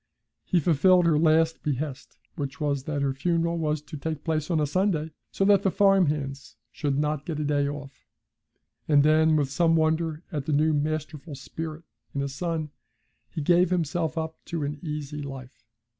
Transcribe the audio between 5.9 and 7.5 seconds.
hands should not get a